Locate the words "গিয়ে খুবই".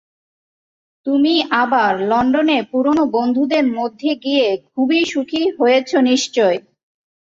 4.23-5.01